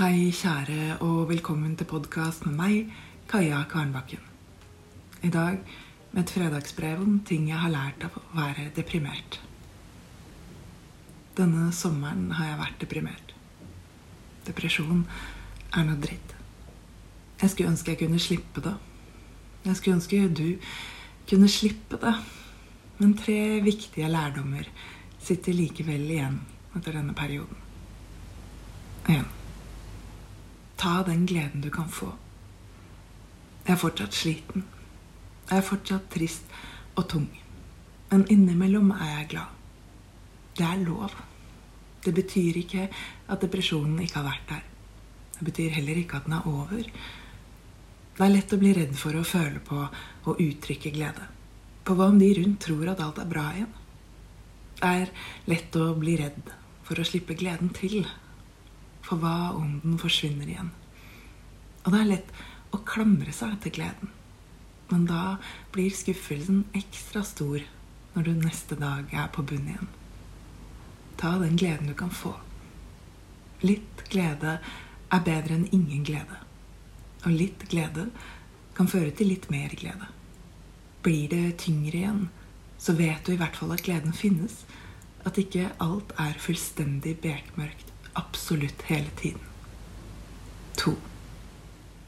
Hei, 0.00 0.30
kjære, 0.32 0.94
og 1.04 1.26
velkommen 1.28 1.74
til 1.76 1.84
podkast 1.84 2.46
med 2.46 2.54
meg, 2.56 2.92
Kaja 3.28 3.58
Kvarnbakken. 3.68 4.20
I 5.20 5.28
dag 5.28 5.58
med 6.12 6.20
et 6.22 6.30
fredagsbrev 6.32 7.02
om 7.02 7.18
ting 7.28 7.50
jeg 7.50 7.60
har 7.60 7.68
lært 7.68 8.06
av 8.06 8.14
å 8.16 8.22
være 8.32 8.70
deprimert. 8.72 9.36
Denne 11.36 11.66
sommeren 11.76 12.30
har 12.32 12.48
jeg 12.48 12.60
vært 12.62 12.78
deprimert. 12.80 13.34
Depresjon 14.46 15.02
er 15.76 15.84
noe 15.84 16.00
dritt. 16.00 16.32
Jeg 17.42 17.52
skulle 17.52 17.74
ønske 17.74 17.92
jeg 17.92 18.00
kunne 18.00 18.22
slippe 18.24 18.62
det. 18.64 18.72
Jeg 19.66 19.80
skulle 19.82 19.98
ønske 19.98 20.22
du 20.40 20.46
kunne 21.28 21.50
slippe 21.52 22.00
det. 22.06 22.14
Men 23.02 23.12
tre 23.20 23.60
viktige 23.68 24.08
lærdommer 24.08 24.72
sitter 25.20 25.60
likevel 25.60 26.08
igjen 26.08 26.40
etter 26.72 26.96
denne 26.96 27.12
perioden. 27.20 27.68
1. 29.10 29.39
Ta 30.80 31.02
den 31.04 31.26
gleden 31.28 31.60
du 31.60 31.68
kan 31.70 31.88
få. 31.92 32.14
Jeg 33.66 33.74
er 33.74 33.80
fortsatt 33.80 34.16
sliten. 34.16 34.64
Jeg 35.50 35.58
er 35.58 35.66
fortsatt 35.66 36.06
trist 36.08 36.54
og 36.96 37.04
tung. 37.12 37.26
Men 38.10 38.24
innimellom 38.32 38.94
er 38.96 39.10
jeg 39.18 39.26
glad. 39.34 39.58
Det 40.56 40.64
er 40.64 40.80
lov. 40.86 41.12
Det 42.04 42.14
betyr 42.16 42.56
ikke 42.62 42.86
at 43.28 43.44
depresjonen 43.44 43.98
ikke 44.00 44.22
har 44.22 44.30
vært 44.30 44.48
der. 44.48 44.62
Det 45.36 45.44
betyr 45.50 45.76
heller 45.76 46.00
ikke 46.00 46.16
at 46.16 46.24
den 46.24 46.38
er 46.38 46.48
over. 46.48 46.88
Det 48.16 48.24
er 48.24 48.32
lett 48.32 48.56
å 48.56 48.60
bli 48.60 48.72
redd 48.76 48.96
for 48.96 49.16
å 49.16 49.26
føle 49.26 49.60
på 49.64 49.82
og 49.84 50.40
uttrykke 50.40 50.94
glede. 50.96 51.28
For 51.84 51.96
hva 51.96 52.08
om 52.12 52.18
de 52.20 52.32
rundt 52.40 52.60
tror 52.64 52.88
at 52.92 53.04
alt 53.04 53.20
er 53.20 53.28
bra 53.28 53.46
igjen? 53.52 53.70
Det 54.80 54.90
er 55.04 55.12
lett 55.52 55.76
å 55.76 55.92
bli 56.00 56.16
redd 56.20 56.52
for 56.88 56.96
å 57.00 57.04
slippe 57.04 57.36
gleden 57.36 57.68
til 57.76 58.00
for 59.06 59.20
hva 59.22 59.52
om 59.56 59.78
den 59.84 59.98
forsvinner 60.00 60.48
igjen? 60.48 60.72
Og 61.84 61.92
det 61.92 62.00
er 62.00 62.10
lett 62.10 62.32
å 62.74 62.82
klamre 62.86 63.32
seg 63.34 63.56
til 63.64 63.74
gleden. 63.78 64.12
Men 64.90 65.06
da 65.06 65.38
blir 65.74 65.92
skuffelsen 65.94 66.64
ekstra 66.76 67.22
stor 67.26 67.62
når 68.14 68.26
du 68.26 68.32
neste 68.34 68.78
dag 68.78 69.12
er 69.14 69.28
på 69.32 69.44
bunn 69.46 69.68
igjen. 69.70 69.90
Ta 71.20 71.36
den 71.38 71.58
gleden 71.60 71.90
du 71.90 71.94
kan 71.94 72.10
få. 72.10 72.34
Litt 73.62 74.04
glede 74.10 74.58
er 75.12 75.26
bedre 75.26 75.58
enn 75.58 75.68
ingen 75.70 76.04
glede. 76.06 76.40
Og 77.26 77.36
litt 77.36 77.66
glede 77.70 78.08
kan 78.76 78.88
føre 78.88 79.12
til 79.14 79.30
litt 79.30 79.50
mer 79.52 79.72
glede. 79.76 80.08
Blir 81.04 81.28
det 81.32 81.60
tyngre 81.64 81.96
igjen, 82.02 82.22
så 82.80 82.94
vet 82.96 83.24
du 83.26 83.34
i 83.34 83.40
hvert 83.40 83.56
fall 83.56 83.72
at 83.76 83.84
gleden 83.84 84.16
finnes. 84.16 84.64
At 85.28 85.38
ikke 85.40 85.68
alt 85.84 86.14
er 86.20 86.40
fullstendig 86.40 87.18
bekmørkt 87.20 87.89
absolutt 88.18 88.82
hele 88.88 89.10
tiden. 89.16 89.40
To. 90.82 90.94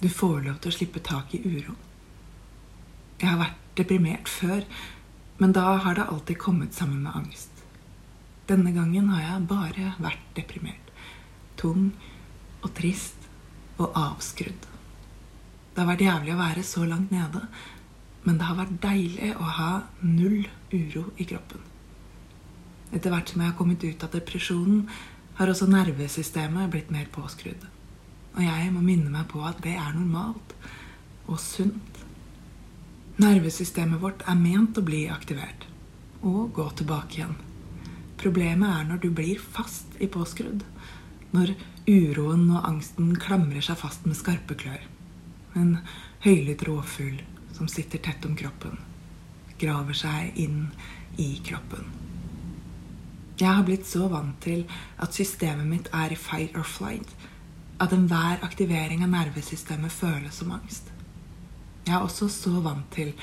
Du 0.00 0.08
får 0.08 0.40
lov 0.46 0.58
til 0.62 0.72
å 0.72 0.76
slippe 0.76 1.02
tak 1.04 1.34
i 1.36 1.42
uro. 1.44 1.76
Jeg 3.20 3.30
har 3.30 3.38
vært 3.38 3.60
deprimert 3.78 4.28
før, 4.28 4.64
men 5.38 5.54
da 5.54 5.76
har 5.84 5.98
det 5.98 6.08
alltid 6.10 6.40
kommet 6.42 6.74
sammen 6.74 7.04
med 7.04 7.14
angst. 7.14 7.62
Denne 8.50 8.72
gangen 8.74 9.08
har 9.12 9.22
jeg 9.22 9.48
bare 9.50 9.92
vært 10.02 10.24
deprimert. 10.36 10.90
Tung 11.56 11.92
og 12.62 12.72
trist 12.74 13.28
og 13.78 13.94
avskrudd. 13.98 14.66
Det 15.72 15.80
har 15.80 15.88
vært 15.88 16.04
jævlig 16.04 16.34
å 16.34 16.40
være 16.40 16.64
så 16.66 16.84
langt 16.84 17.14
nede, 17.14 17.46
men 18.26 18.38
det 18.38 18.48
har 18.48 18.58
vært 18.58 18.80
deilig 18.82 19.30
å 19.38 19.46
ha 19.56 19.70
null 20.02 20.42
uro 20.72 21.04
i 21.16 21.26
kroppen. 21.30 21.62
Etter 22.92 23.14
hvert 23.14 23.32
som 23.32 23.40
jeg 23.40 23.50
har 23.50 23.56
kommet 23.56 23.84
ut 23.86 24.04
av 24.04 24.12
depresjonen, 24.12 24.84
har 25.38 25.50
også 25.50 25.68
nervesystemet 25.70 26.70
blitt 26.72 26.90
mer 26.92 27.08
påskrudd. 27.12 27.66
Og 28.36 28.42
jeg 28.44 28.72
må 28.72 28.82
minne 28.84 29.12
meg 29.12 29.28
på 29.32 29.42
at 29.44 29.60
det 29.64 29.74
er 29.76 29.92
normalt 29.96 30.54
og 31.28 31.38
sunt. 31.40 32.00
Nervesystemet 33.20 34.00
vårt 34.02 34.24
er 34.28 34.38
ment 34.38 34.78
å 34.78 34.84
bli 34.84 35.04
aktivert 35.12 35.68
og 36.22 36.52
gå 36.56 36.68
tilbake 36.78 37.18
igjen. 37.18 37.34
Problemet 38.22 38.70
er 38.70 38.86
når 38.88 39.02
du 39.02 39.10
blir 39.10 39.40
fast 39.42 39.96
i 40.00 40.08
påskrudd. 40.10 40.62
Når 41.32 41.54
uroen 41.88 42.46
og 42.52 42.68
angsten 42.68 43.14
klamrer 43.20 43.64
seg 43.64 43.80
fast 43.80 44.06
med 44.06 44.18
skarpe 44.18 44.56
klør. 44.58 44.84
En 45.58 45.78
høylytt 46.24 46.62
rovfugl 46.68 47.18
som 47.56 47.68
sitter 47.68 48.00
tett 48.00 48.24
om 48.24 48.36
kroppen, 48.38 48.78
graver 49.60 49.96
seg 49.96 50.38
inn 50.40 50.70
i 51.20 51.34
kroppen. 51.44 51.90
Jeg 53.40 53.48
har 53.48 53.64
blitt 53.64 53.86
så 53.88 54.08
vant 54.12 54.36
til 54.44 54.66
at 55.00 55.14
systemet 55.16 55.66
mitt 55.68 55.88
er 55.96 56.12
i 56.12 56.18
fight 56.18 56.56
or 56.56 56.66
flight 56.68 57.14
at 57.82 57.92
enhver 57.96 58.42
aktivering 58.44 59.02
av 59.02 59.10
nervesystemet 59.10 59.92
føles 59.92 60.36
som 60.38 60.52
angst. 60.54 60.92
Jeg 61.86 61.96
er 61.96 62.04
også 62.04 62.28
så 62.30 62.60
vant 62.62 62.90
til 62.94 63.14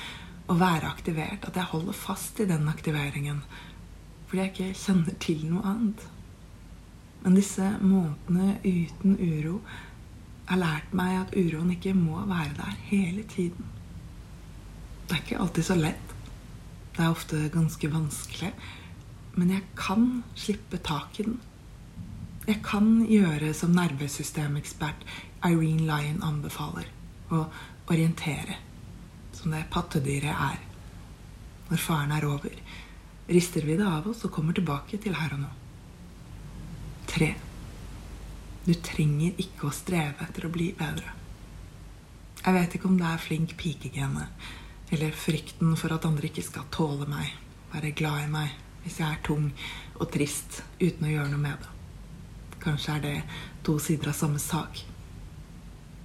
å 0.50 0.58
være 0.60 0.90
aktivert 0.90 1.46
at 1.48 1.56
jeg 1.56 1.72
holder 1.72 1.96
fast 1.96 2.40
i 2.42 2.48
den 2.50 2.68
aktiveringen 2.72 3.44
fordi 4.30 4.42
jeg 4.42 4.52
ikke 4.52 4.82
kjenner 4.82 5.16
til 5.24 5.46
noe 5.50 5.64
annet. 5.66 6.02
Men 7.24 7.38
disse 7.38 7.66
månedene 7.82 8.60
uten 8.64 9.16
uro 9.18 9.56
har 10.50 10.62
lært 10.62 10.94
meg 10.98 11.16
at 11.18 11.34
uroen 11.38 11.72
ikke 11.74 11.96
må 11.98 12.20
være 12.30 12.54
der 12.58 12.76
hele 12.92 13.24
tiden. 13.30 13.66
Det 15.08 15.16
er 15.16 15.24
ikke 15.24 15.40
alltid 15.42 15.66
så 15.66 15.80
lett. 15.80 16.14
Det 16.94 17.02
er 17.06 17.10
ofte 17.10 17.42
ganske 17.54 17.90
vanskelig 17.94 18.52
men 19.40 19.54
jeg 19.56 19.64
kan 19.80 20.24
slippe 20.36 20.82
tak 20.84 21.20
i 21.20 21.26
den. 21.28 21.38
Jeg 22.50 22.60
kan 22.66 23.06
gjøre 23.08 23.54
som 23.56 23.72
nervesystemekspert 23.78 25.06
Irene 25.48 25.86
Lyon 25.88 26.24
anbefaler, 26.26 26.90
å 27.32 27.46
orientere, 27.88 28.58
som 29.38 29.54
det 29.56 29.68
pattedyret 29.72 30.34
er. 30.34 30.60
Når 31.70 31.84
faren 31.84 32.12
er 32.16 32.26
over, 32.28 32.56
rister 33.30 33.64
vi 33.64 33.78
det 33.80 33.88
av 33.88 34.10
oss 34.10 34.26
og 34.26 34.34
kommer 34.34 34.58
tilbake 34.58 35.00
til 35.00 35.16
her 35.16 35.36
og 35.38 35.44
nå. 35.46 35.52
Tre. 37.10 37.30
Du 38.66 38.74
trenger 38.86 39.40
ikke 39.40 39.70
å 39.70 39.74
streve 39.74 40.26
etter 40.26 40.46
å 40.50 40.54
bli 40.54 40.72
bedre. 40.78 41.16
Jeg 42.40 42.56
vet 42.56 42.76
ikke 42.76 42.90
om 42.90 42.98
det 43.00 43.08
er 43.08 43.22
flink 43.22 43.56
pikegenet 43.60 44.50
eller 44.90 45.14
frykten 45.14 45.76
for 45.78 45.94
at 45.94 46.08
andre 46.08 46.30
ikke 46.32 46.44
skal 46.46 46.68
tåle 46.74 47.06
meg, 47.10 47.30
være 47.74 47.94
glad 47.94 48.26
i 48.26 48.30
meg, 48.34 48.58
hvis 48.84 49.00
jeg 49.02 49.10
er 49.10 49.24
tung 49.26 49.50
og 50.00 50.08
trist 50.14 50.62
uten 50.80 51.08
å 51.08 51.12
gjøre 51.12 51.32
noe 51.34 51.44
med 51.44 51.60
det. 51.64 51.74
Kanskje 52.60 52.96
er 52.96 53.04
det 53.04 53.16
to 53.64 53.78
sider 53.80 54.12
av 54.12 54.18
samme 54.18 54.40
sak. 54.44 54.82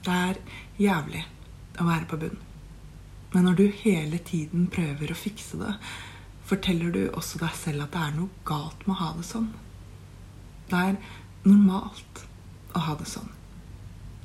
Det 0.04 0.14
er 0.14 0.40
jævlig 0.78 1.24
å 1.80 1.86
være 1.86 2.08
på 2.10 2.18
bunn. 2.22 2.36
Men 3.34 3.48
når 3.48 3.56
du 3.58 3.64
hele 3.80 4.20
tiden 4.22 4.68
prøver 4.70 5.10
å 5.10 5.18
fikse 5.18 5.58
det, 5.58 5.72
forteller 6.46 6.92
du 6.94 7.02
også 7.08 7.40
deg 7.40 7.56
selv 7.58 7.86
at 7.86 7.94
det 7.94 8.02
er 8.04 8.18
noe 8.18 8.44
galt 8.46 8.84
med 8.86 8.94
å 8.94 9.00
ha 9.00 9.10
det 9.16 9.26
sånn. 9.26 9.48
Det 10.70 10.82
er 10.90 11.00
normalt 11.46 12.22
å 12.74 12.84
ha 12.86 12.94
det 13.00 13.08
sånn. 13.10 13.32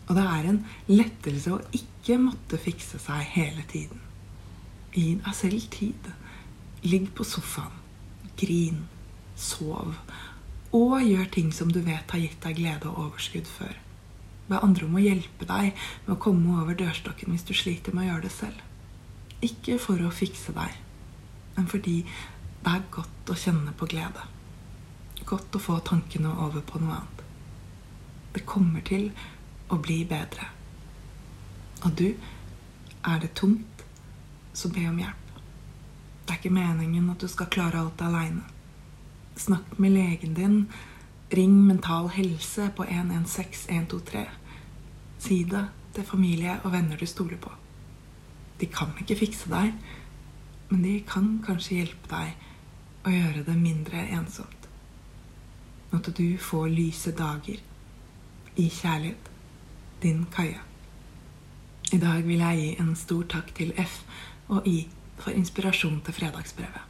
Og 0.10 0.16
det 0.18 0.26
er 0.26 0.52
en 0.52 0.62
lettelse 0.90 1.54
å 1.54 1.64
ikke 1.76 2.18
måtte 2.22 2.62
fikse 2.62 3.02
seg 3.02 3.26
hele 3.34 3.66
tiden. 3.70 4.02
Gi 4.94 5.16
deg 5.22 5.36
selv 5.38 5.68
tid. 5.74 6.14
Ligg 6.86 7.12
på 7.18 7.26
sofaen 7.28 7.79
grin, 8.40 8.88
sov 9.40 9.94
og 10.76 11.02
gjør 11.02 11.30
ting 11.34 11.54
som 11.56 11.72
du 11.74 11.80
vet 11.82 12.12
har 12.14 12.22
gitt 12.22 12.42
deg 12.44 12.60
glede 12.60 12.90
og 12.90 13.06
overskudd 13.08 13.48
før. 13.50 13.78
Be 14.50 14.60
andre 14.62 14.86
om 14.86 14.98
å 14.98 15.04
hjelpe 15.04 15.46
deg 15.50 15.72
med 16.06 16.12
å 16.16 16.22
komme 16.22 16.60
over 16.62 16.78
dørstokken 16.78 17.34
hvis 17.34 17.46
du 17.48 17.56
sliter 17.58 17.96
med 17.96 18.06
å 18.06 18.10
gjøre 18.12 18.26
det 18.28 18.34
selv. 18.34 18.60
Ikke 19.46 19.80
for 19.82 20.02
å 20.04 20.14
fikse 20.14 20.54
deg, 20.54 20.76
men 21.56 21.70
fordi 21.72 22.02
det 22.04 22.74
er 22.74 22.86
godt 22.94 23.32
å 23.32 23.38
kjenne 23.40 23.74
på 23.78 23.88
glede. 23.90 24.26
Godt 25.30 25.56
å 25.56 25.62
få 25.64 25.80
tankene 25.86 26.34
over 26.46 26.66
på 26.66 26.82
noe 26.82 27.00
annet. 27.00 27.24
Det 28.36 28.46
kommer 28.46 28.84
til 28.86 29.10
å 29.74 29.80
bli 29.82 30.04
bedre. 30.10 30.50
Og 31.86 31.96
du, 31.98 32.12
er 33.08 33.22
det 33.24 33.32
tungt, 33.40 33.86
så 34.54 34.70
be 34.74 34.86
om 34.90 35.00
hjelp. 35.00 35.29
Det 36.30 36.36
er 36.36 36.44
ikke 36.44 36.54
meningen 36.54 37.08
at 37.10 37.24
du 37.24 37.28
skal 37.28 37.48
klare 37.50 37.80
alt 37.82 38.02
aleine. 38.06 38.44
Snakk 39.34 39.80
med 39.82 39.96
legen 39.96 40.36
din. 40.38 40.68
Ring 41.34 41.56
Mental 41.66 42.10
Helse 42.14 42.68
på 42.78 42.84
116123. 42.86 44.22
Si 45.18 45.38
det 45.44 45.64
til 45.96 46.06
familie 46.06 46.60
og 46.64 46.72
venner 46.72 47.02
du 47.02 47.06
stoler 47.10 47.38
på. 47.42 47.50
De 48.62 48.70
kan 48.70 48.94
ikke 49.02 49.18
fikse 49.24 49.50
deg, 49.50 49.74
men 50.70 50.84
de 50.86 50.94
kan 51.10 51.32
kanskje 51.48 51.80
hjelpe 51.80 52.12
deg 52.14 53.10
å 53.10 53.16
gjøre 53.16 53.44
det 53.50 53.58
mindre 53.58 54.06
ensomt. 54.20 54.70
At 55.90 56.12
du 56.14 56.38
får 56.38 56.70
lyse 56.70 57.16
dager 57.18 57.58
i 58.56 58.68
kjærlighet. 58.70 59.34
Din 60.06 60.28
Kaja. 60.30 60.62
I 61.92 61.98
dag 61.98 62.22
vil 62.22 62.46
jeg 62.46 62.62
gi 62.62 62.72
en 62.86 62.96
stor 62.96 63.26
takk 63.34 63.50
til 63.58 63.74
F 63.82 64.04
og 64.54 64.70
I 64.70 64.78
for 65.24 65.36
inspirasjon 65.36 66.02
til 66.06 66.16
fredagsbrevet. 66.16 66.86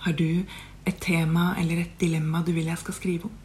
Har 0.00 0.16
du 0.16 0.44
et 0.88 1.00
tema 1.00 1.54
eller 1.60 1.82
et 1.82 1.96
dilemma 2.00 2.42
du 2.46 2.52
vil 2.56 2.70
jeg 2.70 2.80
skal 2.80 2.96
skrive 2.96 3.28
om? 3.28 3.36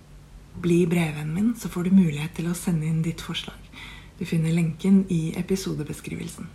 Bli 0.62 0.86
brevvennen 0.88 1.34
min, 1.36 1.56
så 1.60 1.70
får 1.70 1.90
du 1.90 1.98
mulighet 1.98 2.38
til 2.38 2.48
å 2.48 2.56
sende 2.56 2.88
inn 2.88 3.02
ditt 3.04 3.22
forslag. 3.22 3.60
Du 4.20 4.24
finner 4.26 4.56
lenken 4.56 5.04
i 5.12 5.34
episodebeskrivelsen. 5.36 6.48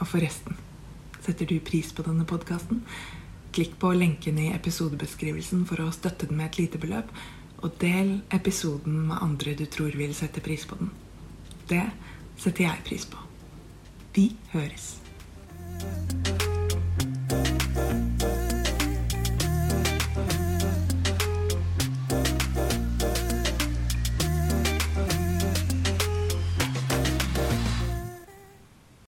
Og 0.00 0.06
forresten, 0.08 0.56
setter 1.20 1.48
du 1.50 1.58
pris 1.60 1.90
på 1.92 2.06
denne 2.06 2.24
podkasten? 2.28 2.80
Klikk 3.52 3.74
på 3.82 3.92
lenken 3.96 4.38
i 4.40 4.52
episodebeskrivelsen 4.54 5.66
for 5.68 5.82
å 5.84 5.92
støtte 5.92 6.28
den 6.30 6.40
med 6.40 6.52
et 6.52 6.60
lite 6.62 6.80
beløp, 6.80 7.12
og 7.58 7.74
del 7.82 8.20
episoden 8.32 9.02
med 9.10 9.20
andre 9.20 9.56
du 9.58 9.66
tror 9.66 9.96
vil 9.98 10.14
sette 10.16 10.40
pris 10.44 10.64
på 10.68 10.78
den. 10.80 10.92
Det 11.68 11.84
setter 12.38 12.68
jeg 12.68 12.86
pris 12.86 13.04
på. 13.10 13.20
Vi 14.14 14.30
høres. 14.54 15.07